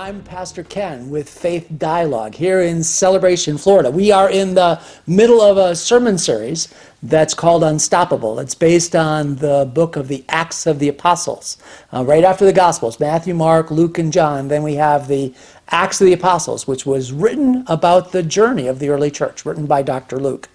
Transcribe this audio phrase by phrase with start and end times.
[0.00, 3.90] I'm Pastor Ken with Faith Dialogue here in Celebration, Florida.
[3.90, 6.72] We are in the middle of a sermon series
[7.02, 8.38] that's called Unstoppable.
[8.38, 11.58] It's based on the book of the Acts of the Apostles.
[11.92, 15.34] Uh, right after the Gospels, Matthew, Mark, Luke, and John, then we have the
[15.68, 19.66] Acts of the Apostles, which was written about the journey of the early church, written
[19.66, 20.18] by Dr.
[20.18, 20.48] Luke.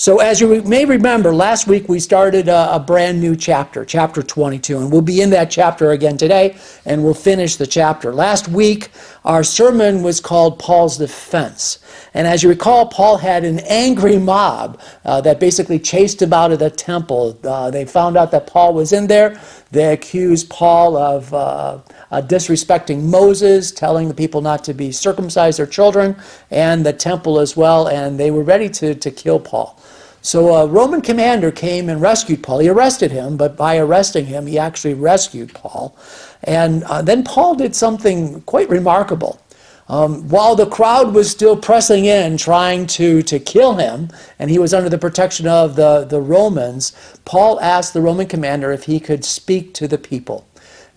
[0.00, 4.22] So, as you may remember, last week we started a, a, brand new chapter, chapter
[4.22, 8.14] 22, and we'll be in that chapter again today, and we'll finish the chapter.
[8.14, 8.90] Last week,
[9.24, 11.80] our sermon was called Paul's Defense.
[12.14, 16.52] And as you recall, Paul had an angry mob uh, that basically chased him out
[16.52, 17.36] of the temple.
[17.42, 19.40] Uh, they found out that Paul was in there.
[19.72, 21.80] They accused Paul of uh,
[22.10, 26.16] uh disrespecting Moses, telling the people not to be circumcised their children,
[26.52, 29.78] and the temple as well, and they were ready to, to kill Paul.
[30.20, 32.58] So a Roman commander came and rescued Paul.
[32.58, 35.96] He arrested him, but by arresting him, he actually rescued Paul.
[36.44, 39.40] And uh, then Paul did something quite remarkable.
[39.88, 44.58] Um, while the crowd was still pressing in, trying to, to kill him, and he
[44.58, 46.92] was under the protection of the, the Romans,
[47.24, 50.46] Paul asked the Roman commander if he could speak to the people.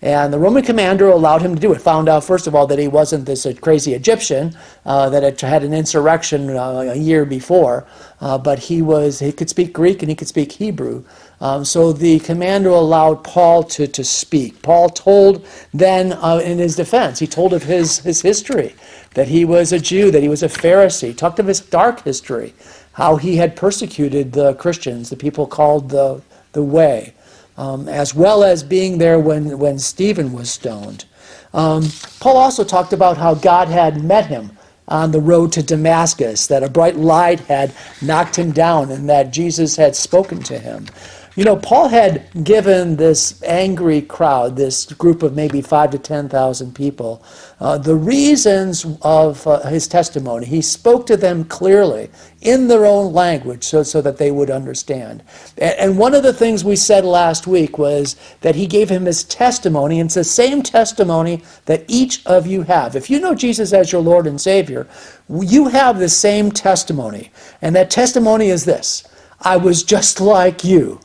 [0.04, 1.82] And the Roman commander allowed him to do it.
[1.82, 5.64] Found out, first of all, that he wasn't this crazy Egyptian uh, that had had
[5.64, 7.86] an insurrection uh, a year before,
[8.20, 11.04] uh, but he was he could speak Greek and he could speak Hebrew.
[11.40, 14.62] Um, so the commander allowed Paul to, to speak.
[14.64, 18.76] Paul told then uh, in his defense, he told of his, his history,
[19.14, 22.54] that he was a Jew, that he was a Pharisee, talked of his dark history,
[22.94, 26.22] how he had persecuted the Christians, the people called the,
[26.54, 27.14] the Way
[27.62, 31.05] um, as well as being there when, when Stephen was stoned.
[31.54, 31.89] Um,
[32.20, 34.58] Paul also talked about how God had met him
[34.88, 39.32] on the road to Damascus, that a bright light had knocked him down, and that
[39.32, 40.88] Jesus had spoken to him.
[41.37, 46.75] You know, Paul had given this angry crowd, this group of maybe five to 10,000
[46.75, 47.23] people,
[47.61, 50.45] uh, the reasons of uh, his testimony.
[50.45, 52.09] He spoke to them clearly
[52.42, 55.23] in their own language so, so that they would understand.
[55.58, 59.05] And, and one of the things we said last week was that he gave him
[59.05, 62.98] his testimony, and it's the same testimony that each of you have.
[62.98, 64.86] If you know Jesus as your Lord and Savior,
[65.30, 67.31] you have the same testimony.
[67.61, 69.08] And that testimony is this
[69.39, 70.99] I was just like you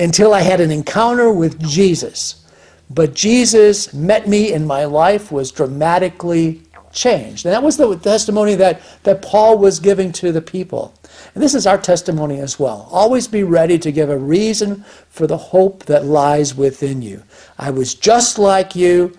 [0.00, 2.46] until I had an encounter with Jesus.
[2.88, 6.62] But Jesus met me and my life was dramatically
[6.92, 7.46] changed.
[7.46, 10.92] And that was the testimony that, that Paul was giving to the people.
[11.34, 12.88] And this is our testimony as well.
[12.90, 17.22] Always be ready to give a reason for the hope that lies within you.
[17.58, 19.16] I was just like you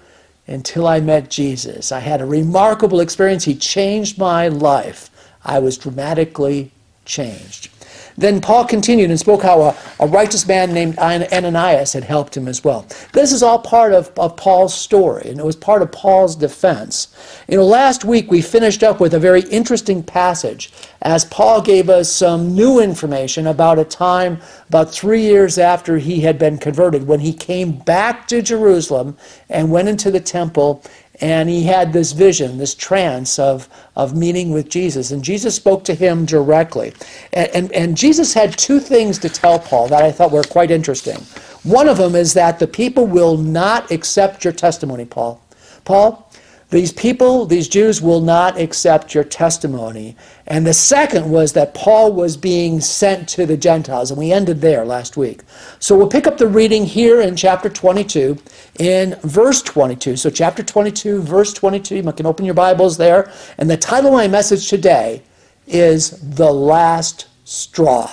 [0.47, 1.91] until I met Jesus.
[1.91, 3.45] I had a remarkable experience.
[3.45, 5.09] He changed my life.
[5.45, 6.71] I was dramatically
[7.05, 7.69] changed.
[8.17, 12.47] Then Paul continued and spoke how a, a, righteous man named Ananias had helped him
[12.47, 12.85] as well.
[13.13, 17.15] This is all part of, of Paul's story, and it was part of Paul's defense.
[17.47, 21.89] You know, last week we finished up with a very interesting passage as Paul gave
[21.89, 24.39] us some new information about a time
[24.69, 29.17] about three years after he had been converted when he came back to Jerusalem
[29.49, 30.83] and went into the temple
[31.21, 35.11] and he had this vision, this trance of, of meeting with Jesus.
[35.11, 36.93] And Jesus spoke to him directly.
[37.31, 40.71] And, and, and, Jesus had two things to tell Paul that I thought were quite
[40.71, 41.17] interesting.
[41.63, 45.39] One of them is that the people will not accept your testimony, Paul.
[45.85, 46.30] Paul,
[46.71, 50.15] these people, these Jews, will not accept your testimony.
[50.47, 54.61] And the second was that Paul was being sent to the Gentiles, and we ended
[54.61, 55.41] there last week.
[55.79, 58.37] So we'll pick up the reading here in chapter 22,
[58.79, 60.15] in verse 22.
[60.15, 63.31] So, chapter 22, verse 22, you can open your Bibles there.
[63.57, 65.23] And the title of my message today
[65.67, 68.09] is The Last Straw.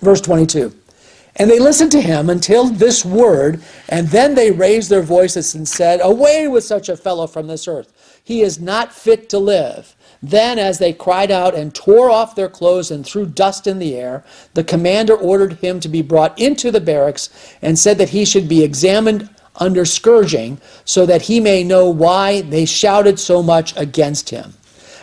[0.00, 0.74] Verse 22.
[1.36, 5.66] And they listened to him until this word, and then they raised their voices and
[5.66, 8.20] said, Away with such a fellow from this earth.
[8.22, 9.96] He is not fit to live.
[10.22, 13.96] Then, as they cried out and tore off their clothes and threw dust in the
[13.96, 14.24] air,
[14.54, 17.28] the commander ordered him to be brought into the barracks
[17.60, 22.42] and said that he should be examined under scourging so that he may know why
[22.42, 24.54] they shouted so much against him.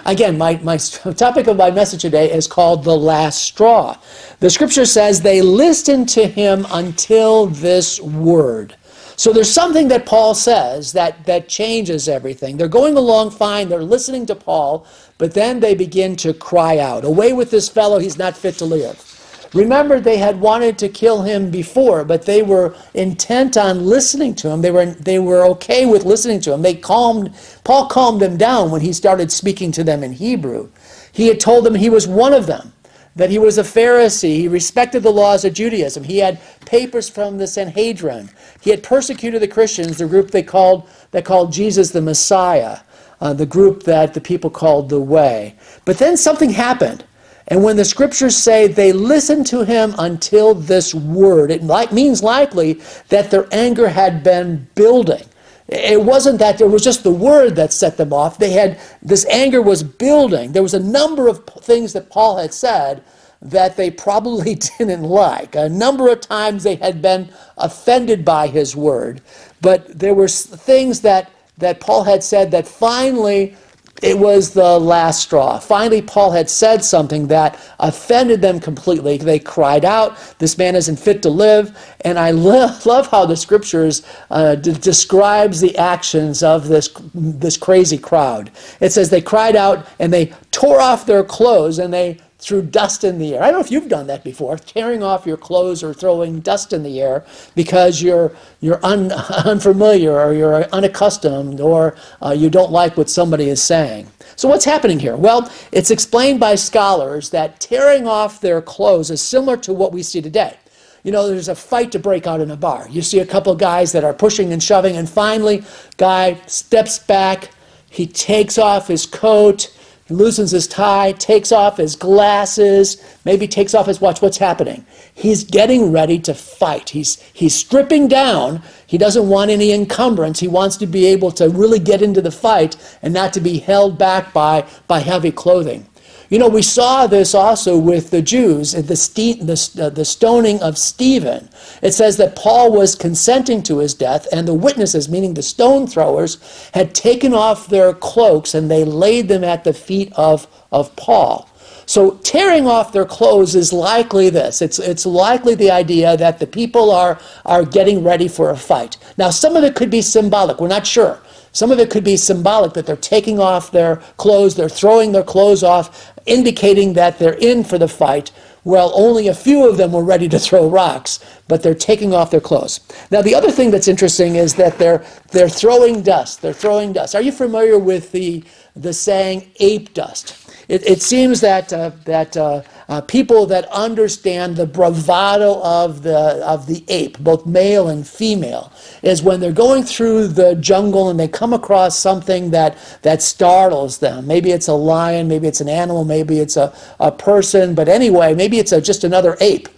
[0.10, 3.96] Again, my, my topic of my message today is called the last straw.
[4.40, 8.76] The scripture says they listened to him until this word.
[9.18, 12.58] So there's something that Paul says that, that changes everything.
[12.58, 14.88] They're going along fine, they're listening to Paul,
[15.20, 18.66] but then they begin to cry out, Away with this fellow, he's not fit to
[18.66, 19.09] live.
[19.54, 24.50] Remember, they had wanted to kill him before, but they were intent on listening to
[24.50, 24.62] him.
[24.62, 26.62] They were, they were okay with listening to him.
[26.62, 30.70] They calmed, Paul calmed them down when he started speaking to them in Hebrew.
[31.12, 32.74] He had told them he was one of them,
[33.16, 34.36] that he was a Pharisee.
[34.38, 36.04] He respected the laws of Judaism.
[36.04, 38.30] He had papers from the Sanhedrin.
[38.62, 42.80] He had persecuted the Christians, the group they called, that called Jesus the Messiah,
[43.20, 45.56] uh, the group that the people called the Way.
[45.86, 47.04] But then something happened.
[47.50, 52.82] And when the scriptures say they listened to him until this word, it means likely
[53.10, 55.24] that their anger had been building.
[55.68, 58.38] It wasn't that there was just the word that set them off.
[58.38, 60.52] They had this anger was building.
[60.52, 63.04] There was a number of things that Paul had said
[63.42, 65.56] that they probably didn't like.
[65.56, 69.22] A number of times they had been offended by his word,
[69.62, 73.56] but there were things that that Paul had said that finally
[74.02, 75.60] it was the last straw.
[75.60, 79.18] Finally, Paul had said something that offended them completely.
[79.18, 81.78] They cried out, This man isn't fit to live.
[82.02, 87.58] And I lo- love how the scriptures uh, d- describes the actions of this, this
[87.58, 88.52] crazy crowd.
[88.80, 93.04] It says they cried out and they tore off their clothes and they threw dust
[93.04, 93.44] in the air.
[93.44, 96.72] I don't know if you've done that before, tearing off your clothes or throwing dust
[96.72, 98.32] in the air because you're,
[98.62, 99.12] you're un,
[99.46, 104.08] unfamiliar or you're unaccustomed or uh, you don't like what somebody is saying.
[104.38, 105.18] So, what's happening here?
[105.18, 110.02] Well, it's explained by scholars that tearing off their clothes is similar to what we
[110.02, 110.56] see today.
[111.04, 112.88] You know, there's a fight to break out in a bar.
[112.90, 115.64] You see a couple guys that are pushing and shoving, and finally,
[115.98, 117.50] guy steps back,
[117.90, 119.76] he takes off his coat,
[120.10, 124.22] loosens his tie, takes off his glasses, maybe takes off his watch.
[124.22, 124.86] What's happening?
[125.14, 126.90] He's getting ready to fight.
[126.90, 128.62] He's, he's stripping down.
[128.88, 130.40] He doesn't want any encumbrance.
[130.40, 133.60] He wants to be able to really get into the fight and not to be
[133.60, 135.89] held back by, by heavy clothing.
[136.30, 140.78] You know, we saw this also with the Jews, the, the, uh, the stoning of
[140.78, 141.50] Stephen.
[141.82, 145.88] It says that Paul was consenting to his death, and the witnesses, meaning the stone
[145.88, 146.38] throwers,
[146.74, 151.50] had taken off their cloaks and they laid them at the feet of, of Paul.
[151.88, 154.62] So tearing off their clothes is likely this.
[154.62, 158.98] It's, it's likely the idea that the people are, are getting ready for a fight.
[159.18, 160.62] Now, some of it could be symbolic.
[160.62, 161.20] We're not sure.
[161.52, 165.24] Some of it could be symbolic that they're taking off their clothes, they're throwing their
[165.24, 168.32] clothes off, indicating that they're in for the fight.
[168.64, 172.30] Well, only a few of them were ready to throw rocks, but they're taking off
[172.30, 172.82] their clothes.
[173.10, 176.42] Now, the other thing that's interesting is that they're, they're throwing dust.
[176.42, 177.16] They're throwing dust.
[177.16, 178.44] Are you familiar with the,
[178.76, 180.49] the saying ape dust?
[180.70, 186.46] It, it seems that, uh, that uh, uh, people that understand the bravado of the,
[186.46, 188.72] of the ape, both male and female,
[189.02, 193.98] is when they're going through the jungle and they come across something that, that startles
[193.98, 194.28] them.
[194.28, 198.36] Maybe it's a lion, maybe it's an animal, maybe it's a, a person, but anyway,
[198.36, 199.70] maybe it's a, just another ape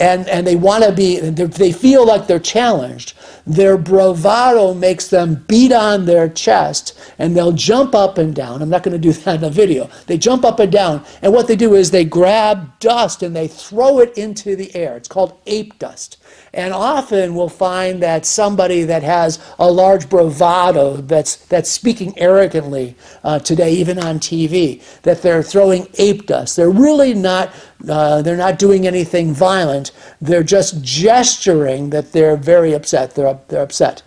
[0.00, 3.14] and, and they want to be, they feel like they're challenged.
[3.46, 8.62] Their bravado makes them beat on their chest and they'll jump up and down.
[8.62, 9.88] I'm not going to do that in a video.
[10.06, 13.48] They jump up and down, and what they do is they grab dust and they
[13.48, 14.96] throw it into the air.
[14.96, 16.18] It's called ape dust.
[16.56, 22.96] And often we'll find that somebody that has a large bravado that's, that's speaking arrogantly
[23.22, 26.56] uh, today, even on TV, that they're throwing ape dust.
[26.56, 27.52] They're really not,
[27.86, 29.92] uh, they're not doing anything violent.
[30.22, 33.14] They're just gesturing that they're very upset.
[33.14, 34.02] They're, they're upset.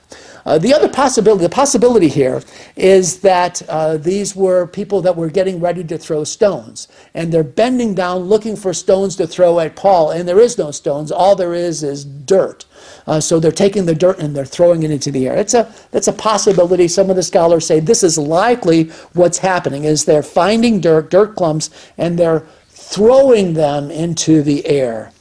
[0.45, 2.41] Uh, the other possibility, the possibility here
[2.75, 6.87] is that uh, these were people that were getting ready to throw stones.
[7.13, 10.11] And they're bending down looking for stones to throw at Paul.
[10.11, 11.11] And there is no stones.
[11.11, 12.65] All there is is dirt.
[13.07, 15.37] Uh, so they're taking the dirt and they're throwing it into the air.
[15.37, 16.87] It's a, that's a possibility.
[16.87, 21.35] Some of the scholars say this is likely what's happening is they're finding dirt, dirt
[21.35, 25.11] clumps, and they're throwing them into the air.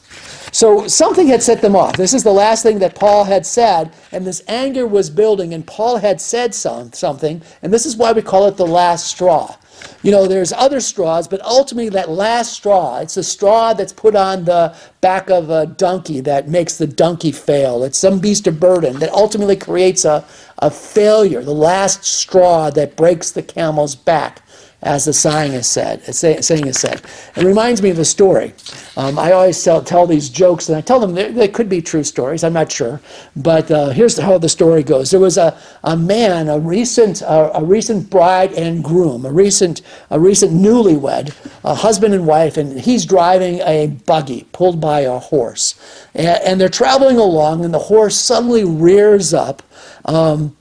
[0.53, 1.97] So something had set them off.
[1.97, 5.67] This is the last thing that Paul had said, and this anger was building, and
[5.67, 9.57] Paul had said some, something, and this is why we call it the last straw.
[10.03, 14.17] You know, there's other straws, but ultimately that last straw, it's the straw that's put
[14.17, 17.85] on the back of a donkey that makes the donkey fail.
[17.85, 20.25] It's some beast of burden that ultimately creates a,
[20.59, 24.43] a failure, the last straw that breaks the camel's back.
[24.83, 26.03] As the saying is said.
[26.15, 27.03] Saying is said.
[27.37, 28.55] It reminds me of a story.
[28.97, 31.83] Um, I always tell, tell, these jokes, and I tell them they, they could be
[31.83, 32.45] true stories.
[32.45, 33.01] I'm not sure,
[33.37, 35.11] but uh, here's how the story goes.
[35.11, 39.83] There was a, a man, a recent uh, a recent bride and groom, a recent
[40.11, 45.19] a recent newlywed, a husband and wife, and he's driving a buggy pulled by a
[45.19, 49.63] horse, and, and they're traveling along, and the horse suddenly rears up.
[50.05, 50.57] Um,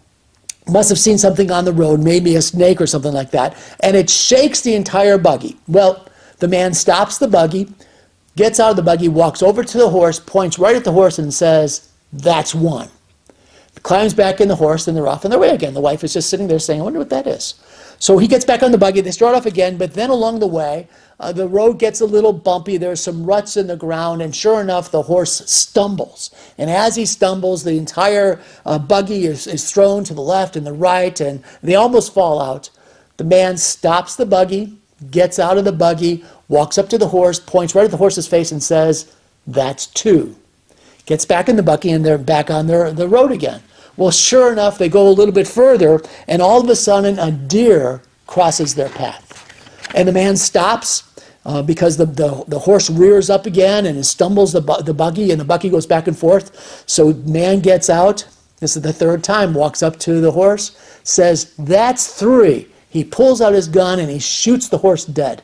[0.69, 3.95] must have seen something on the road, maybe a snake or something like that, and
[3.95, 5.57] it shakes the entire buggy.
[5.67, 6.07] Well,
[6.39, 7.71] the man stops the buggy,
[8.35, 11.19] gets out of the buggy, walks over to the horse, points right at the horse,
[11.19, 12.89] and says, That's one.
[13.83, 15.73] Climbs back in the horse, and they're off on their way again.
[15.73, 17.55] The wife is just sitting there saying, I wonder what that is.
[17.99, 20.47] So he gets back on the buggy, they start off again, but then along the
[20.47, 20.87] way,
[21.19, 22.77] uh, the road gets a little bumpy.
[22.77, 26.29] There's some ruts in the ground, and sure enough, the horse stumbles.
[26.57, 30.65] And as he stumbles, the entire uh, buggy is, is thrown to the left and
[30.65, 32.69] the right, and they almost fall out.
[33.17, 34.77] The man stops the buggy,
[35.09, 38.27] gets out of the buggy, walks up to the horse, points right at the horse's
[38.27, 39.11] face, and says,
[39.47, 40.35] That's two.
[41.07, 43.63] Gets back in the buggy, and they're back on their, the road again.
[43.97, 47.31] Well, sure enough, they go a little bit further, and all of a sudden, a
[47.31, 49.25] deer crosses their path.
[49.95, 51.03] And the man stops
[51.45, 55.31] uh, because the, the, the, horse rears up again and stumbles the, bu- the buggy,
[55.31, 56.83] and the buggy goes back and forth.
[56.87, 58.27] So man gets out.
[58.59, 62.67] This is the third time, walks up to the horse, says, That's three.
[62.89, 65.41] He pulls out his gun and he shoots the horse dead.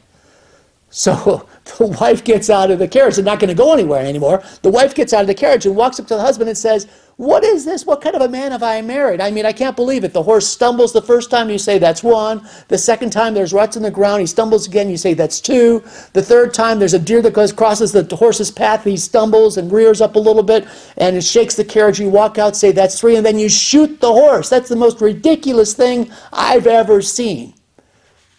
[0.90, 3.16] So the wife gets out of the carriage.
[3.16, 4.44] They're not going to go anywhere anymore.
[4.62, 6.88] The wife gets out of the carriage and walks up to the husband and says,
[7.18, 7.86] what is this?
[7.86, 9.22] What kind of a man have I married?
[9.22, 10.14] I mean, I can't believe it.
[10.14, 12.48] The horse stumbles the first time, you say that's one.
[12.70, 14.22] The second time, there's ruts in the ground.
[14.22, 15.84] He stumbles again, you say that's two.
[16.14, 18.84] The third time, there's a deer that goes crosses the horse's path.
[18.84, 20.68] He stumbles and rears up a little bit
[20.98, 22.00] and it shakes the carriage.
[22.00, 24.50] You walk out, say that's three, and then you shoot the horse.
[24.50, 27.54] That's the most ridiculous thing I've ever seen.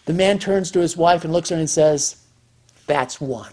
[0.03, 2.24] The man turns to his wife and looks at her and says,
[2.87, 3.51] That's one.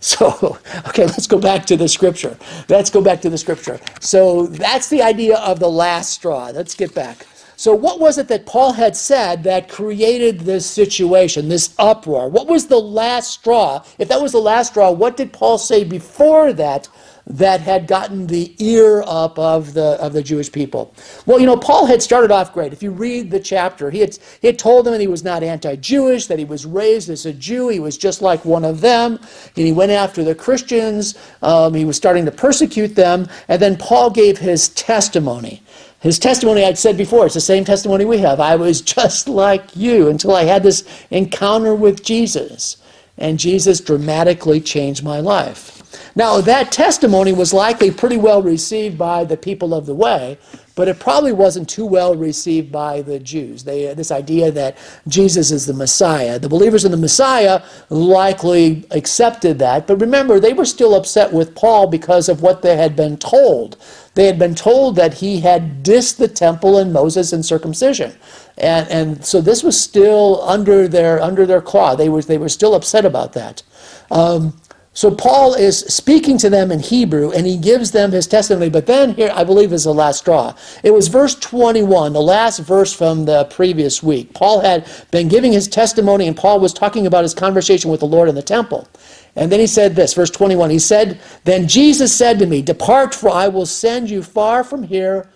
[0.00, 2.36] So, okay, let's go back to the scripture.
[2.68, 3.80] Let's go back to the scripture.
[4.00, 6.50] So, that's the idea of the last straw.
[6.54, 7.26] Let's get back.
[7.56, 12.28] So, what was it that Paul had said that created this situation, this uproar?
[12.28, 13.82] What was the last straw?
[13.98, 16.88] If that was the last straw, what did Paul say before that
[17.28, 20.94] that had gotten the ear up of the of the Jewish people.
[21.26, 22.72] Well, you know, Paul had started off great.
[22.72, 25.42] If you read the chapter, he had he had told them that he was not
[25.42, 29.18] anti-Jewish, that he was raised as a Jew, he was just like one of them,
[29.56, 31.16] and he went after the Christians.
[31.42, 35.62] Um, he was starting to persecute them, and then Paul gave his testimony.
[36.00, 38.40] His testimony, I'd said before, it's the same testimony we have.
[38.40, 42.78] I was just like you until I had this encounter with Jesus,
[43.18, 45.77] and Jesus dramatically changed my life.
[46.14, 50.38] Now, that testimony was likely pretty well received by the people of the way,
[50.74, 53.64] but it probably wasn't too well received by the Jews.
[53.64, 54.76] They, this idea that
[55.08, 56.38] Jesus is the Messiah.
[56.38, 61.54] The believers in the Messiah likely accepted that, but remember, they were still upset with
[61.54, 63.76] Paul because of what they had been told.
[64.14, 68.16] They had been told that he had dissed the temple and Moses and circumcision.
[68.56, 71.94] And, and so this was still under their, under their claw.
[71.94, 73.62] They were, they were still upset about that.
[74.10, 74.60] Um,
[74.98, 78.68] so Paul is speaking to them in Hebrew and he gives them his testimony.
[78.68, 80.56] But then here, I believe, is the last straw.
[80.82, 84.34] It was verse 21, the last verse from the previous week.
[84.34, 88.08] Paul had been giving his testimony and Paul was talking about his conversation with the
[88.08, 88.88] Lord in the temple.
[89.36, 90.68] And then he said this, verse 21.
[90.68, 94.82] He said, Then Jesus said to me, Depart, for I will send you far from
[94.82, 95.30] here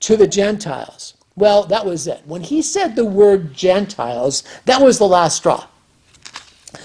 [0.00, 1.14] to the Gentiles.
[1.36, 2.22] Well, that was it.
[2.26, 5.68] When he said the word Gentiles, that was the last straw.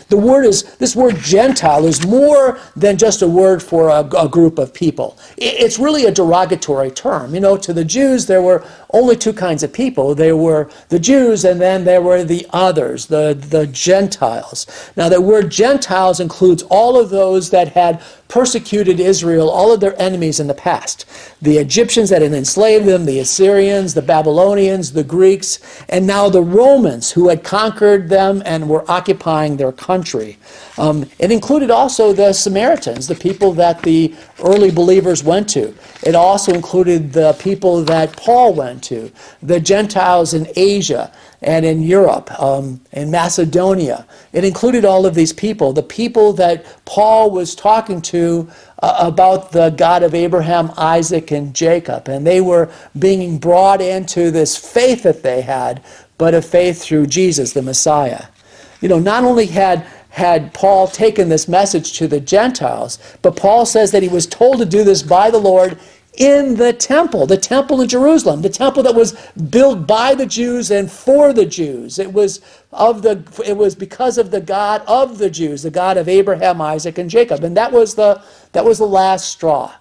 [0.09, 4.27] The word is, this word Gentile is more than just a word for a, a,
[4.27, 5.17] group of people.
[5.37, 7.33] It's really a derogatory term.
[7.33, 10.15] You know, to the Jews, there were only two kinds of people.
[10.15, 14.65] There were the Jews, and then there were the others, the, the Gentiles.
[14.95, 19.99] Now, the word Gentiles includes all of those that had persecuted Israel, all of their
[20.01, 21.05] enemies in the past.
[21.41, 26.41] The Egyptians that had enslaved them, the Assyrians, the Babylonians, the Greeks, and now the
[26.41, 30.37] Romans who had conquered them and were occupying their country.
[30.77, 35.73] Um, it included also the Samaritans, the people that the early believers went to.
[36.07, 39.11] It also included the people that Paul went to,
[39.43, 41.11] the Gentiles in Asia
[41.41, 44.07] and in Europe, um, in Macedonia.
[44.31, 48.49] It included all of these people, the people that Paul was talking to
[48.81, 52.07] uh, about the God of Abraham, Isaac, and Jacob.
[52.07, 55.83] And they were being brought into this faith that they had,
[56.17, 58.27] but a faith through Jesus, the Messiah.
[58.79, 59.85] You know, not only had
[60.17, 64.57] had Paul taken this message to the Gentiles, but Paul says that he was told
[64.57, 65.77] to do this by the Lord
[66.17, 69.13] in the temple, the temple in Jerusalem, the temple that was
[69.49, 71.99] built by the Jews and for the Jews.
[71.99, 75.97] It was of the it was because of the God of the Jews, the God
[75.97, 77.43] of Abraham, Isaac, and Jacob.
[77.43, 78.21] And that was the
[78.53, 79.73] that was the last straw.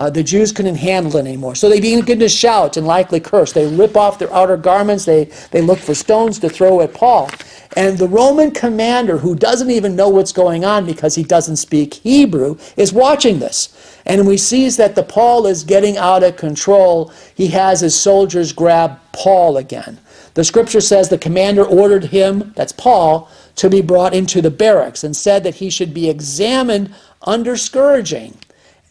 [0.00, 1.54] Uh, the Jews couldn't handle it anymore.
[1.54, 3.52] So they begin to shout and likely curse.
[3.52, 5.04] They rip off their outer garments.
[5.04, 7.28] They, they look for stones to throw at Paul.
[7.76, 11.92] And the Roman commander, who doesn't even know what's going on because he doesn't speak
[11.92, 14.00] Hebrew, is watching this.
[14.06, 17.12] And we sees that the Paul is getting out of control.
[17.34, 19.98] He has his soldiers grab Paul again.
[20.32, 25.04] The scripture says the commander ordered him, that's Paul, to be brought into the barracks
[25.04, 26.94] and said that he should be examined
[27.26, 28.38] under scourging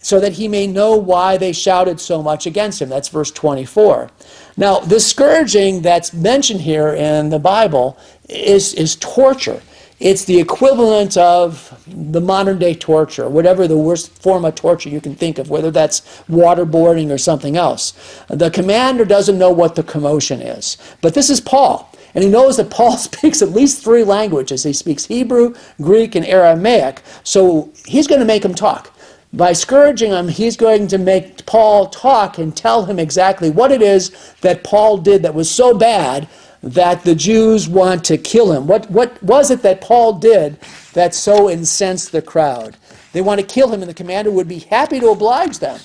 [0.02, 2.90] so that he may know why they shouted so much against him.
[2.90, 4.10] That's verse 24.
[4.56, 7.98] Now, the scourging that's mentioned here in the Bible
[8.30, 9.62] is, is torture.
[10.00, 15.02] It's the equivalent of the modern day torture, whatever the worst form of torture you
[15.02, 17.92] can think of, whether that's waterboarding or something else.
[18.30, 20.78] The commander doesn't know what the commotion is.
[21.02, 21.92] But this is Paul.
[22.16, 24.64] And he knows that Paul speaks at least three languages.
[24.64, 27.02] He speaks Hebrew, Greek, and Aramaic.
[27.24, 28.94] So he's going to make him talk.
[29.32, 33.82] By scourging him, he's going to make Paul talk and tell him exactly what it
[33.82, 36.28] is that Paul did that was so bad
[36.64, 38.66] that the Jews want to kill him.
[38.66, 40.60] What, what was it that Paul did
[40.94, 42.76] that so incensed the crowd?
[43.14, 45.80] They want to kill him, and the commander would be happy to oblige them.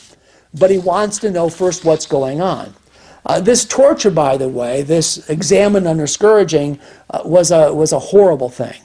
[0.59, 2.75] But he wants to know first what's going on.
[3.27, 6.79] Uh, this torture, by the way, this examined under scourging,
[7.11, 8.81] uh, was, a, was a horrible thing.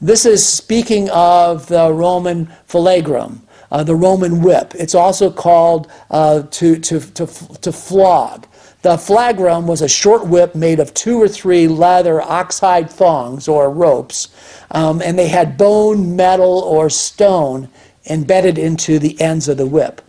[0.00, 4.74] This is speaking of the Roman flagrum uh, the Roman whip.
[4.74, 8.46] It's also called uh, to, to, to, to flog.
[8.82, 13.70] The flagrum was a short whip made of two or three leather oxhide thongs or
[13.70, 14.28] ropes,
[14.70, 17.68] um, and they had bone, metal, or stone
[18.08, 20.00] embedded into the ends of the whip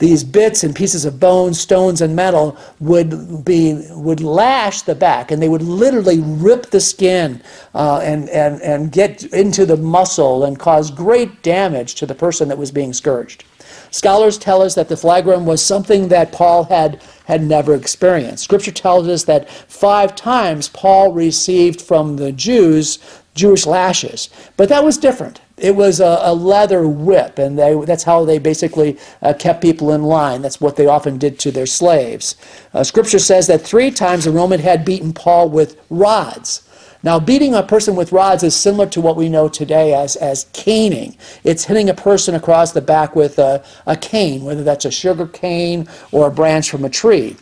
[0.00, 5.30] these bits and pieces of bone, stones, and metal would be would lash the back,
[5.30, 7.40] and they would literally rip the skin
[7.74, 12.48] uh, and, and, and get into the muscle and cause great damage to the person
[12.48, 13.44] that was being scourged.
[13.90, 18.44] Scholars tell us that the flagrum was something that Paul had, had never experienced.
[18.44, 22.98] Scripture tells us that five times Paul received from the Jews
[23.40, 25.40] Jewish lashes, but that was different.
[25.56, 29.92] It was a, a leather whip, and they, that's how they basically uh, kept people
[29.92, 30.42] in line.
[30.42, 32.36] That's what they often did to their slaves.
[32.74, 36.62] Uh, scripture says that three times the Roman had beaten Paul with rods.
[37.02, 40.46] Now, beating a person with rods is similar to what we know today as, as
[40.52, 41.16] caning.
[41.44, 45.26] It's hitting a person across the back with a, a cane, whether that's a sugar
[45.26, 47.36] cane or a branch from a tree.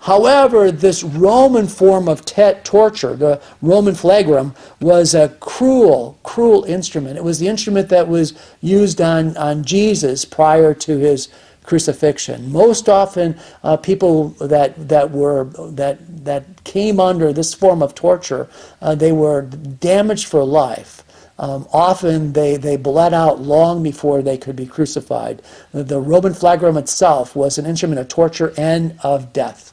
[0.00, 7.16] However, this Roman form of torture, the Roman flagrum, was a cruel, cruel instrument.
[7.16, 11.28] It was the instrument that was used on, on Jesus prior to his
[11.64, 12.50] crucifixion.
[12.50, 18.48] Most often, uh, people that, that, were, that, that came under this form of torture,
[18.80, 21.04] uh, they were damaged for life.
[21.38, 25.42] Um, often they, they bled out long before they could be crucified.
[25.72, 29.72] The Roman flagrum itself was an instrument of torture and of death.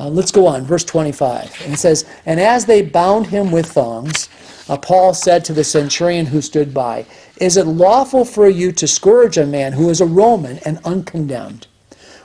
[0.00, 1.60] Uh, let's go on, verse 25.
[1.62, 4.30] And it says, And as they bound him with thongs,
[4.66, 7.04] uh, Paul said to the centurion who stood by,
[7.36, 11.66] Is it lawful for you to scourge a man who is a Roman and uncondemned?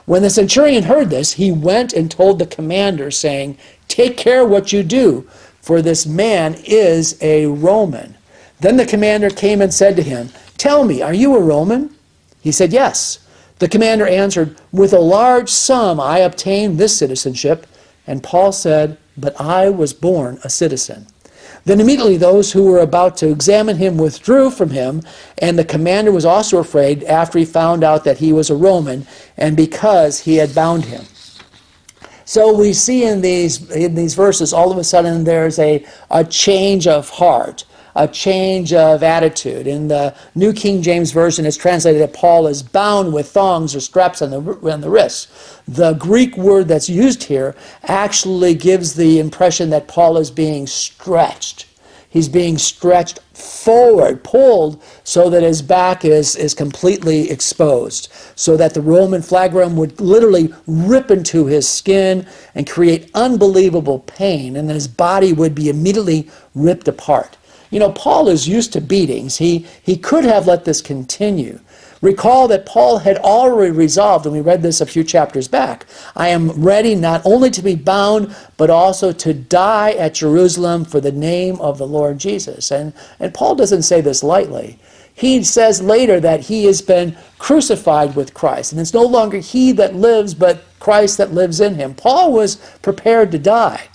[0.06, 3.58] When the centurion heard this, he went and told the commander, saying,
[3.88, 5.28] Take care what you do,
[5.60, 8.16] for this man is a Roman.
[8.58, 11.94] Then the commander came and said to him, Tell me, are you a Roman?
[12.40, 13.18] He said, Yes.
[13.58, 17.66] The commander answered, With a large sum I obtained this citizenship.
[18.06, 21.06] And Paul said, But I was born a citizen.
[21.64, 25.02] Then immediately those who were about to examine him withdrew from him,
[25.38, 29.04] and the commander was also afraid after he found out that he was a Roman,
[29.36, 31.04] and because he had bound him.
[32.24, 36.24] So we see in these, in these verses, all of a sudden there's a, a
[36.24, 37.64] change of heart
[37.96, 39.66] a change of attitude.
[39.66, 43.80] In the New King James Version, it's translated that Paul is bound with thongs or
[43.80, 45.60] straps on the, on the wrists.
[45.66, 51.66] The Greek word that's used here actually gives the impression that Paul is being stretched.
[52.08, 58.74] He's being stretched forward, pulled, so that his back is, is completely exposed, so that
[58.74, 64.74] the Roman flagrum would literally rip into his skin and create unbelievable pain, and then
[64.74, 67.36] his body would be immediately ripped apart.
[67.70, 69.38] You know, Paul is used to beatings.
[69.38, 71.60] He, he could have let this continue.
[72.02, 76.28] Recall that Paul had already resolved, and we read this a few chapters back I
[76.28, 81.12] am ready not only to be bound, but also to die at Jerusalem for the
[81.12, 82.70] name of the Lord Jesus.
[82.70, 84.78] And, and Paul doesn't say this lightly.
[85.14, 89.72] He says later that he has been crucified with Christ, and it's no longer he
[89.72, 91.94] that lives, but Christ that lives in him.
[91.94, 93.88] Paul was prepared to die,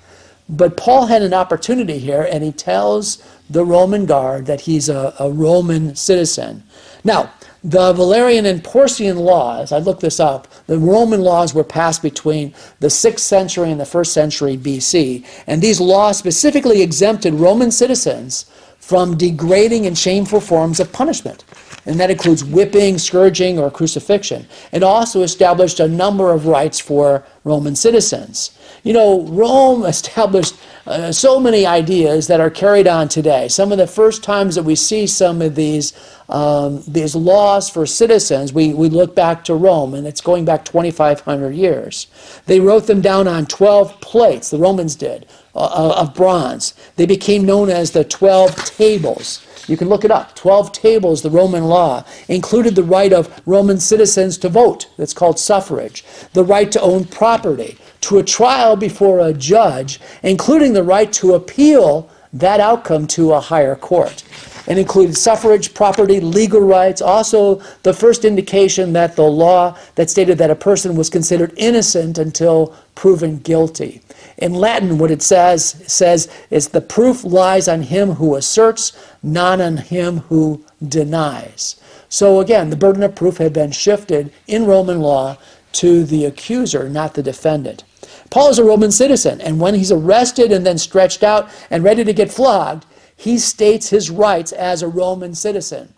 [0.49, 5.13] but Paul had an opportunity here, and he tells the Roman guard that he's a,
[5.19, 6.63] a Roman citizen.
[7.03, 7.31] Now,
[7.63, 12.53] the Valerian and Porcian laws, I looked this up, the Roman laws were passed between
[12.79, 18.45] the 6th century and the 1st century BC, and these laws specifically exempted Roman citizens
[18.79, 21.43] from degrading and shameful forms of punishment.
[21.85, 24.45] And that includes whipping, scourging, or crucifixion.
[24.71, 28.51] It also established a number of rights for Roman citizens.
[28.83, 33.47] You know, Rome established uh, so many ideas that are carried on today.
[33.47, 35.93] Some of the first times that we see some of these,
[36.29, 40.65] um, these laws for citizens, we, we look back to Rome, and it's going back
[40.65, 42.07] 2,500 years.
[42.45, 46.73] They wrote them down on 12 plates, the Romans did, uh, of bronze.
[46.95, 49.45] They became known as the 12 tables.
[49.67, 50.35] You can look it up.
[50.35, 54.87] 12 tables, the Roman law, included the right of Roman citizens to vote.
[54.97, 56.03] That's called suffrage.
[56.33, 61.33] The right to own property, to a trial before a judge, including the right to
[61.33, 64.23] appeal that outcome to a higher court.
[64.67, 70.37] And included suffrage, property, legal rights, also the first indication that the law that stated
[70.37, 74.01] that a person was considered innocent until proven guilty.
[74.37, 78.93] In Latin, what it says says is the proof lies on him who asserts,
[79.23, 81.81] not on him who denies.
[82.09, 85.37] So again, the burden of proof had been shifted in Roman law
[85.73, 87.83] to the accuser, not the defendant.
[88.29, 92.03] Paul is a Roman citizen, and when he's arrested and then stretched out and ready
[92.03, 92.85] to get flogged,
[93.21, 95.93] he states his rights as a Roman citizen.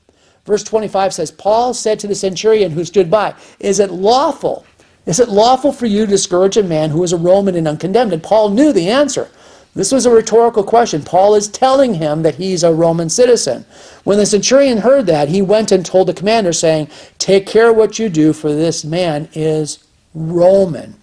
[0.45, 4.65] Verse 25 says, Paul said to the centurion who stood by, Is it lawful
[5.05, 8.13] is it lawful for you to discourage a man who is a Roman and uncondemned?
[8.13, 9.29] And Paul knew the answer.
[9.75, 11.01] This was a rhetorical question.
[11.01, 13.65] Paul is telling him that he's a Roman citizen.
[14.03, 17.97] When the centurion heard that, he went and told the commander, saying, Take care what
[17.99, 19.83] you do, for this man is
[20.13, 20.95] Roman.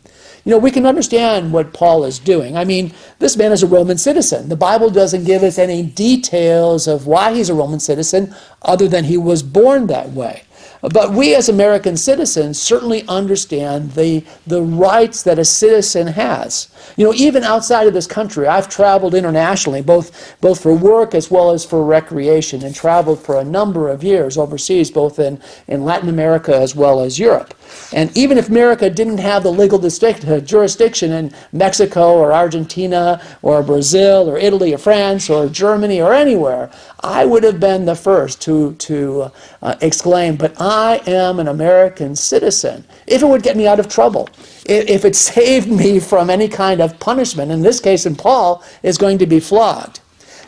[0.45, 2.57] You know, we can understand what Paul is doing.
[2.57, 4.49] I mean, this man is a Roman citizen.
[4.49, 9.05] The Bible doesn't give us any details of why he's a Roman citizen other than
[9.05, 10.43] he was born that way.
[10.83, 16.69] But we as American citizens certainly understand the, the rights that a citizen has.
[16.97, 21.31] You know, even outside of this country, I've traveled internationally, both, both for work as
[21.31, 25.85] well as for recreation, and traveled for a number of years overseas, both in, in
[25.85, 27.55] Latin America as well as Europe.
[27.93, 33.63] And even if America didn't have the legal uh, jurisdiction in Mexico or Argentina or
[33.63, 36.71] Brazil or Italy or France or Germany or anywhere,
[37.03, 39.31] I would have been the first to, to
[39.63, 43.89] uh, exclaim, but I am an American citizen, if it would get me out of
[43.89, 44.29] trouble,
[44.67, 47.51] if, it saved me from any kind of punishment.
[47.51, 49.99] In this case, in Paul, is going to be flogged.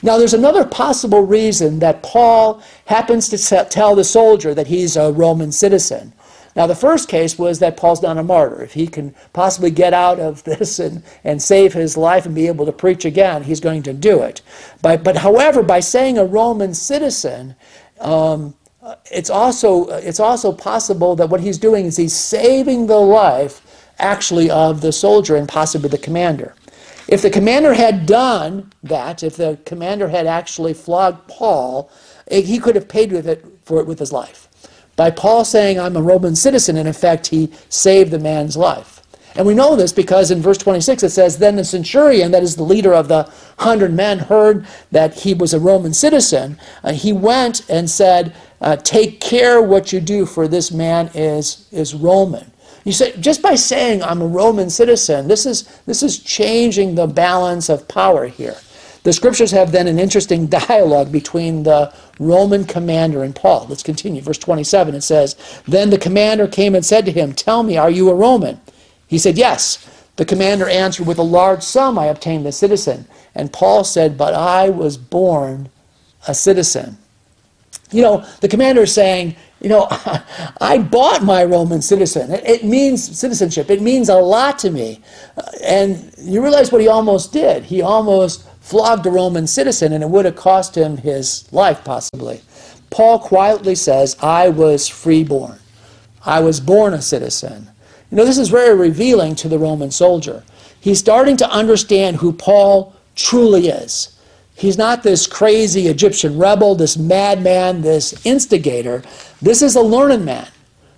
[0.01, 5.13] Now, there's another possible reason that Paul happens to tell the soldier that he's a
[5.13, 6.13] Roman citizen.
[6.55, 8.63] Now, the first case was that Paul's not a martyr.
[8.63, 12.47] If he can possibly get out of this and, and save his life and be
[12.47, 14.41] able to preach again, he's going to do it.
[14.83, 17.57] But, but however, by saying a Roman citizen,
[17.99, 22.89] um, Uh, it's, also, uh, it's also possible that what he's doing is he's saving
[22.89, 26.57] the life actually of the soldier and possibly the commander.
[27.07, 31.91] If the commander had done that, if the commander had actually flogged Paul,
[32.29, 34.49] eh, he could have paid with it for it with his life.
[34.97, 39.02] By Paul saying, I'm a Roman citizen, in effect, he saved the man's life.
[39.35, 42.57] And we know this because in verse 26 it says, Then the centurion, that is
[42.57, 46.59] the leader of the hundred men, heard that he was a Roman citizen.
[46.85, 51.69] Uh, he went and said, uh, Take care what you do, for this man is,
[51.73, 52.51] is Roman.
[52.85, 57.07] You say, just by saying I'm a Roman citizen, this is, this is changing the
[57.07, 58.57] balance of power here.
[59.05, 63.67] The scriptures have then an interesting dialogue between the Roman commander and Paul.
[63.69, 64.21] Let's continue.
[64.21, 67.91] Verse 27 it says, Then the commander came and said to him, Tell me, are
[67.91, 68.61] you a Roman?
[69.13, 69.87] He said, Yes.
[70.17, 73.07] The commander answered, With a large sum I obtained the citizen.
[73.35, 75.69] And Paul said, But I was born
[76.27, 76.97] a citizen.
[77.91, 79.87] You know, the commander is saying, you know,
[80.63, 82.31] I bought my Roman citizen.
[82.31, 83.69] It, it, means citizenship.
[83.69, 85.03] It means a lot to me.
[85.37, 87.65] Uh, and you realize what he almost did.
[87.65, 92.41] He almost flogged a Roman citizen, and it would have cost him his life, possibly.
[92.89, 95.59] Paul quietly says, I was freeborn.
[96.25, 97.69] I was born a citizen.
[98.13, 100.45] You know, this is very revealing to the Roman soldier.
[100.79, 104.21] He's starting to understand who Paul truly is.
[104.55, 109.03] He's not this crazy Egyptian rebel, this madman, this instigator.
[109.41, 110.49] This is a learned man,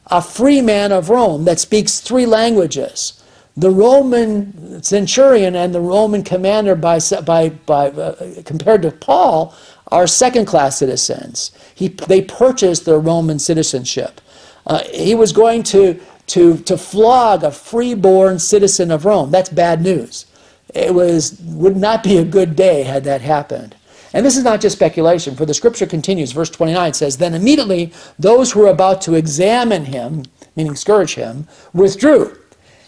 [0.08, 3.22] a free man of Rome that speaks three languages.
[3.56, 9.54] The Roman centurion and the Roman commander, by, by, by, uh, compared to Paul,
[9.92, 11.52] are second class citizens.
[11.76, 14.20] He, they purchased their Roman citizenship.
[14.66, 19.30] Uh, he was going to, to, to flog a freeborn citizen of Rome.
[19.30, 20.26] That's bad news.
[20.74, 23.76] It was, would not be a good day had that happened.
[24.12, 26.32] And this is not just speculation, for the scripture continues.
[26.32, 30.22] Verse 29 says, Then immediately those who were about to examine him,
[30.56, 32.36] meaning scourge him, withdrew.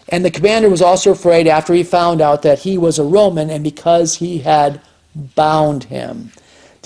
[0.09, 3.51] And the commander was also afraid after he found out that he was a Roman
[3.51, 4.81] and because he had
[5.35, 6.31] bound him.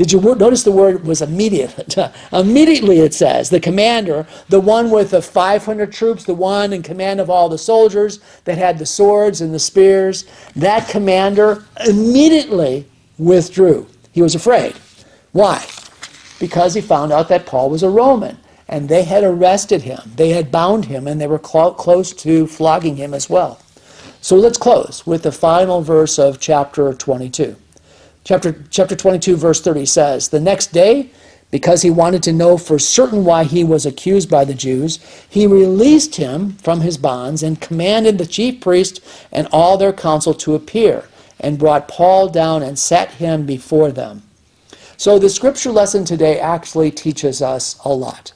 [0.01, 1.95] Did you notice the word was immediate?
[2.33, 7.21] Immediately it says, the commander, the one with the 500 troops, the one in command
[7.21, 10.25] of all the soldiers that had the swords and the spears,
[10.57, 12.87] that commander immediately
[13.19, 13.87] withdrew.
[14.13, 14.75] He was afraid.
[15.33, 15.67] Why?
[16.39, 18.39] Because he found out that Paul was a Roman
[18.71, 20.01] and they had arrested him.
[20.17, 23.61] They had bound him, and they were cl- close to flogging him as well.
[24.23, 27.55] So let's close with the final verse of chapter 22.
[28.25, 31.11] Chapter, chapter 22, verse 30 says, The next day,
[31.51, 35.47] because he wanted to know for certain why he was accused by the Jews, he
[35.47, 39.01] released him from his bonds and commanded the chief priest
[39.33, 41.09] and all their council to appear,
[41.41, 44.23] and brought Paul down and set him before them.
[44.97, 48.33] So the scripture lesson today actually teaches us a lot.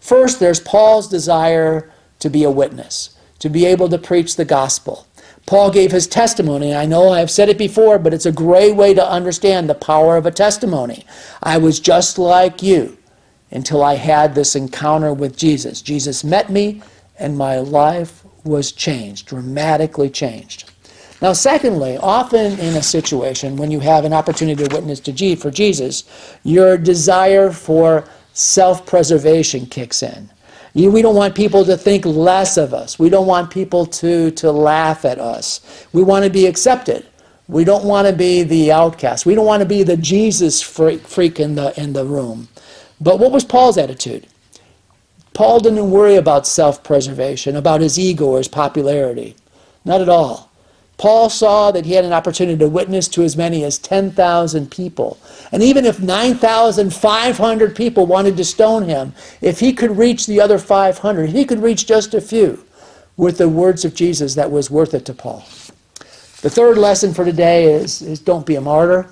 [0.00, 5.06] First, there's Paul's desire to be a witness, to be able to preach the gospel.
[5.48, 6.74] Paul gave his testimony.
[6.74, 10.18] I know I've said it before, but it's a great way to understand the power
[10.18, 11.06] of a testimony.
[11.42, 12.98] I was just like you
[13.50, 15.80] until I had this encounter with Jesus.
[15.80, 16.82] Jesus met me,
[17.18, 20.70] and my life was changed, dramatically changed.
[21.22, 25.34] Now, secondly, often in a situation when you have an opportunity to witness to G
[25.34, 26.04] for Jesus,
[26.44, 30.28] your desire for self preservation kicks in.
[30.86, 32.98] We don't want people to think less of us.
[32.98, 35.86] We don't want people to, to laugh at us.
[35.92, 37.06] We want to be accepted.
[37.48, 39.26] We don't want to be the outcast.
[39.26, 42.48] We don't want to be the Jesus freak in the, in the room.
[43.00, 44.26] But what was Paul's attitude?
[45.34, 49.36] Paul didn't worry about self preservation, about his ego or his popularity.
[49.84, 50.47] Not at all.
[50.98, 55.16] Paul saw that he had an opportunity to witness to as many as 10,000 people.
[55.52, 60.58] And even if 9,500 people wanted to stone him, if he could reach the other
[60.58, 62.64] 500, he could reach just a few
[63.16, 65.44] with the words of Jesus that was worth it to Paul.
[66.42, 69.08] The third lesson for today is, is don't be a martyr.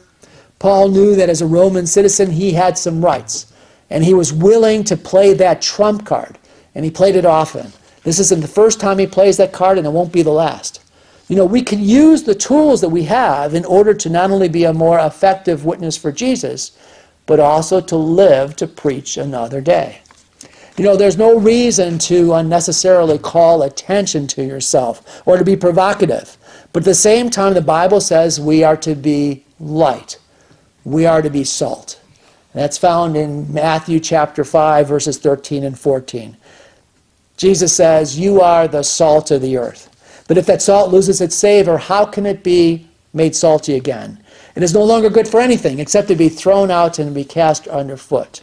[0.58, 3.52] Paul knew that as a Roman citizen, he had some rights,
[3.90, 6.38] and he was willing to play that trump card,
[6.74, 7.72] and he played it often.
[8.02, 10.80] This isn't the first time he plays that card, and it won't be the last.
[11.28, 14.48] You know, we can use the tools that we have in order to not only
[14.48, 16.76] be a more effective witness for Jesus,
[17.26, 20.02] but also to live to preach another day.
[20.76, 26.36] You know, there's no reason to unnecessarily call attention to yourself or to be provocative.
[26.72, 30.18] But at the same time, the Bible says we are to be light,
[30.84, 31.98] we are to be salt.
[32.52, 36.36] that's found in Matthew chapter 5, verses 13 and 14.
[37.36, 39.95] Jesus says, You are the salt of the earth.
[40.28, 44.22] But if that salt loses its savor, how can it be made salty again?
[44.54, 47.68] It is no longer good for anything except to be thrown out and be cast
[47.68, 48.42] underfoot.